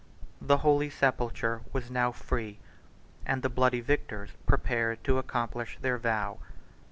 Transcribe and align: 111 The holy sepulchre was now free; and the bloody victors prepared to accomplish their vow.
111 0.39 0.47
The 0.47 0.57
holy 0.67 0.89
sepulchre 0.89 1.61
was 1.73 1.91
now 1.91 2.11
free; 2.11 2.57
and 3.23 3.43
the 3.43 3.49
bloody 3.49 3.81
victors 3.81 4.31
prepared 4.47 5.03
to 5.03 5.19
accomplish 5.19 5.77
their 5.79 5.99
vow. 5.99 6.39